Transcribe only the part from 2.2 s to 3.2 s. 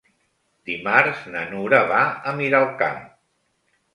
a Miralcamp.